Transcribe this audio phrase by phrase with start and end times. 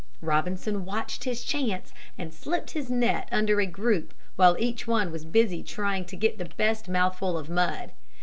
[0.21, 5.25] Robinson watched his chance and slipped his net under a group, while each one was
[5.25, 7.91] busy trying to get the best mouthful of mud.